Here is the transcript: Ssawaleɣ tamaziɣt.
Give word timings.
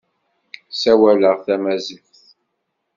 Ssawaleɣ 0.71 1.37
tamaziɣt. 1.45 2.15